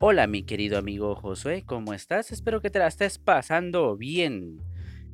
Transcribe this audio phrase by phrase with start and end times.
[0.00, 2.32] Hola mi querido amigo Josué, ¿cómo estás?
[2.32, 4.60] Espero que te la estés pasando bien.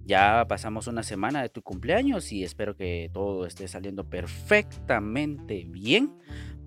[0.06, 6.16] Ya pasamos una semana de tu cumpleaños y espero que todo esté saliendo perfectamente bien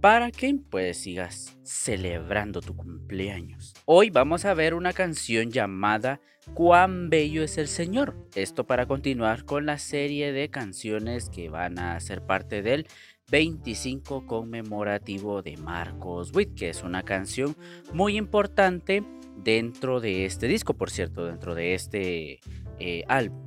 [0.04, 3.74] para que pues sigas celebrando tu cumpleaños.
[3.86, 6.20] Hoy vamos a ver una canción llamada
[6.54, 8.14] Cuán bello es el Señor.
[8.36, 12.86] Esto para continuar con la serie de canciones que van a ser parte del
[13.32, 17.56] 25 conmemorativo de Marcos Witt, que es una canción
[17.94, 19.06] muy importante
[19.38, 22.42] dentro de este disco, por cierto, dentro de este
[22.78, 23.42] eh, álbum.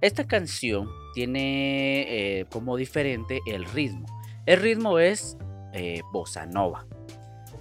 [0.00, 4.06] Esta canción tiene eh, como diferente el ritmo.
[4.44, 5.38] El ritmo es
[5.74, 6.86] eh, bossa nova.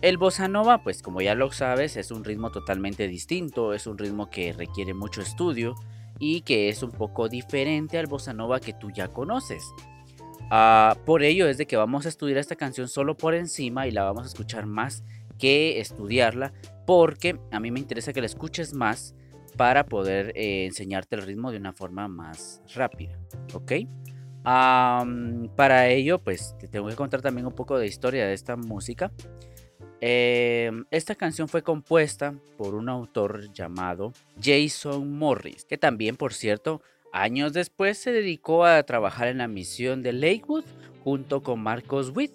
[0.02, 3.98] El bossa nova, pues como ya lo sabes, es un ritmo totalmente distinto, es un
[3.98, 5.76] ritmo que requiere mucho estudio
[6.20, 9.64] y que es un poco diferente al bossa nova que tú ya conoces.
[10.52, 13.92] Ah, por ello es de que vamos a estudiar esta canción solo por encima y
[13.92, 15.04] la vamos a escuchar más
[15.40, 16.54] que estudiarla
[16.86, 19.16] porque a mí me interesa que la escuches más
[19.58, 23.18] para poder eh, enseñarte el ritmo de una forma más rápida,
[23.54, 23.72] ¿ok?
[24.44, 29.12] Para ello, pues te tengo que contar también un poco de historia de esta música.
[30.02, 36.82] Em, esta canción fue compuesta por un autor llamado Jason Morris, que también, por cierto,
[37.14, 40.66] Años después se dedicó a trabajar en la misión de Lakewood
[41.04, 42.34] junto con Marcos Witt.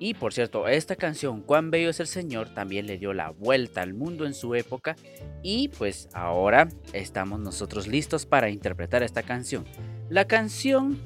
[0.00, 3.82] Y por cierto, esta canción, Cuán Bello es el Señor, también le dio la vuelta
[3.82, 4.96] al mundo en su época.
[5.42, 9.66] Y pues ahora estamos nosotros listos para interpretar esta canción.
[10.08, 10.98] La canción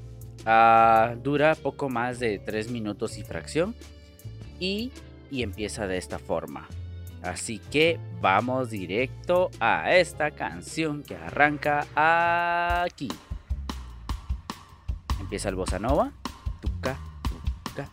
[0.46, 3.74] ah, dura poco más de 3 minutos y fracción.
[4.60, 4.92] Y,
[5.30, 6.68] y empieza de esta forma.
[7.22, 11.86] Así que vamos directo a esta canción que arranca
[12.82, 13.08] aquí.
[15.20, 16.12] Empieza el bossa nova.
[16.60, 16.96] Tuca,
[17.64, 17.88] tuca.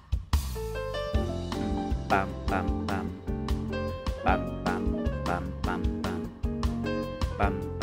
[2.08, 3.06] Pam, pam, pam.
[4.24, 4.84] Pam, pam,
[5.26, 6.22] pam, pam, pam.
[7.38, 7.75] Pam, pam, pam,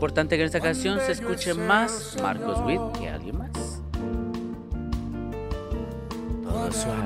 [0.00, 3.82] importante que en esta canción se escuche más Marcos Witt que alguien más.
[6.72, 7.04] suave.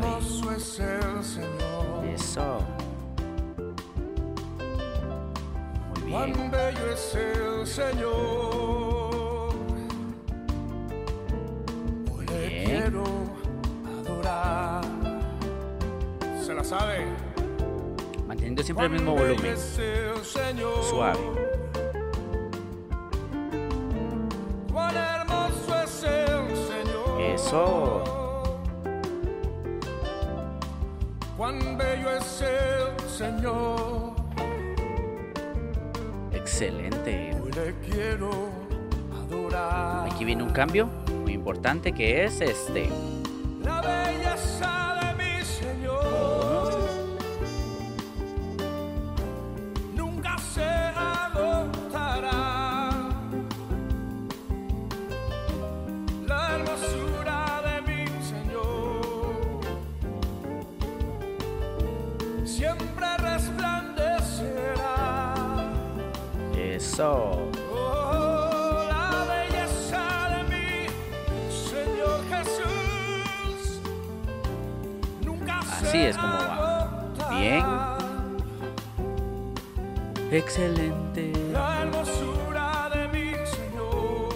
[0.54, 2.04] El Señor.
[2.14, 2.60] Eso.
[5.88, 6.32] Muy bien.
[6.34, 9.54] Cuán bello es el Señor.
[12.28, 13.04] Le quiero
[13.98, 14.84] adorar.
[16.46, 17.06] Se la sabe.
[18.28, 19.56] Manteniendo siempre el mismo volumen.
[20.88, 21.53] Suave.
[27.46, 28.02] Eso.
[31.36, 34.14] cuán bello es el Señor.
[36.32, 37.36] Excelente.
[37.42, 38.30] Hoy le quiero
[39.12, 40.08] adorar.
[40.10, 40.88] Aquí viene un cambio
[41.22, 42.88] muy importante que es este.
[43.62, 43.82] La
[63.18, 65.34] resplandecerá.
[66.56, 67.50] Eso.
[67.72, 70.86] Oh, la belleza de mi
[71.50, 73.80] Señor Jesús.
[75.24, 77.30] Nunca Así es como va.
[77.30, 77.64] Bien.
[80.30, 81.32] Excelente.
[81.52, 84.28] La hermosura de mi Señor.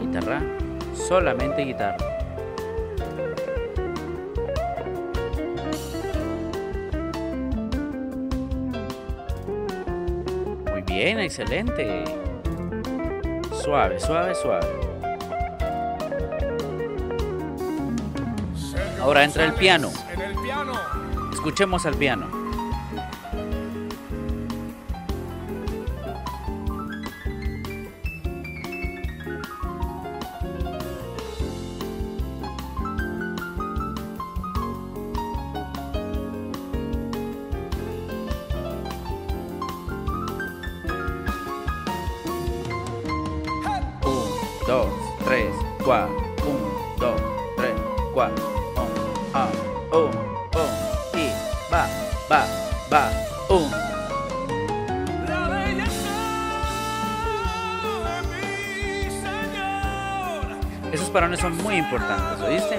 [0.00, 0.42] Guitarra,
[0.94, 1.96] solamente guitarra.
[10.72, 12.02] Muy bien, excelente.
[13.62, 14.66] Suave, suave, suave.
[19.00, 19.88] Ahora entra el piano.
[21.32, 22.41] Escuchemos al piano.
[45.84, 46.16] Cuatro.
[46.46, 47.20] Un, dos,
[47.56, 47.72] tres,
[48.12, 48.44] cuatro.
[48.76, 49.48] Un, ah,
[49.92, 51.30] un, un, y
[51.72, 51.86] va,
[52.30, 52.46] va,
[52.92, 53.10] va,
[53.48, 53.70] un.
[60.92, 62.78] Esos parones son muy importantes, ¿oíste?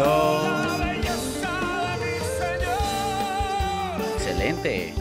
[0.00, 0.40] Eso.
[4.16, 4.94] Excelente.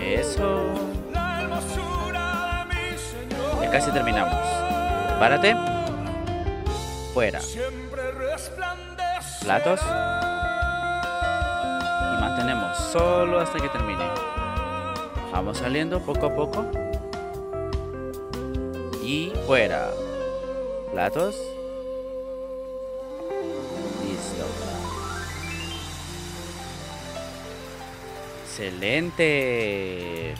[0.00, 0.64] Eso.
[3.60, 4.32] Ya casi terminamos.
[5.18, 5.54] Párate.
[7.12, 7.40] Fuera.
[9.42, 9.80] Platos.
[12.00, 14.04] Y mantenemos solo hasta que termine.
[15.30, 16.87] Vamos saliendo poco a poco.
[19.08, 19.90] Y fuera.
[20.92, 21.34] Platos.
[24.04, 24.44] Listo.
[28.42, 30.34] Excelente.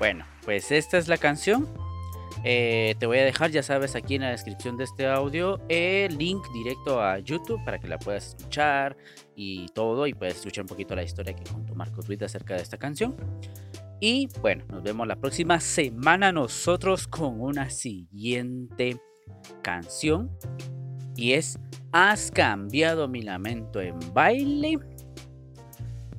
[0.00, 1.68] Bueno, pues esta es la canción.
[2.42, 6.18] Eh, te voy a dejar, ya sabes, aquí en la descripción de este audio el
[6.18, 8.96] link directo a YouTube para que la puedas escuchar
[9.36, 10.08] y todo.
[10.08, 13.14] Y puedes escuchar un poquito la historia que contó Marco Tweet acerca de esta canción.
[14.04, 19.00] Y bueno, nos vemos la próxima semana nosotros con una siguiente
[19.62, 20.28] canción.
[21.14, 21.56] Y es
[21.92, 24.80] Has cambiado mi lamento en baile.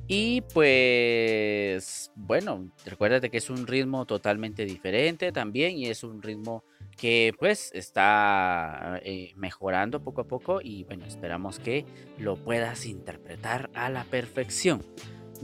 [0.06, 6.64] Y pues, bueno, recuérdate que es un ritmo totalmente diferente también y es un ritmo
[6.96, 11.84] que pues está eh, mejorando poco a poco y bueno, esperamos que
[12.16, 14.80] lo puedas interpretar a la perfección.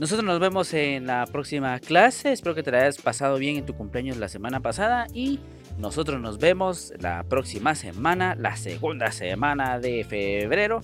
[0.01, 3.67] Nosotros nos vemos en la próxima clase, espero que te la hayas pasado bien en
[3.67, 5.39] tu cumpleaños la semana pasada y
[5.77, 10.81] nosotros nos vemos la próxima semana, la segunda semana de febrero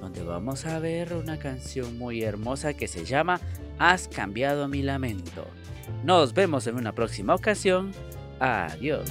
[0.00, 3.40] donde vamos a ver una canción muy hermosa que se llama
[3.78, 5.46] Has cambiado mi lamento.
[6.02, 7.92] Nos vemos en una próxima ocasión.
[8.40, 9.08] Adiós.